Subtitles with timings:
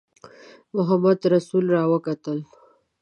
[0.75, 2.39] محمدرسول را وکتل.